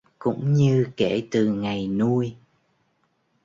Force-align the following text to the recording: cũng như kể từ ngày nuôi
cũng 0.19 0.53
như 0.53 0.87
kể 0.97 1.27
từ 1.31 1.47
ngày 1.53 1.87
nuôi 1.87 2.35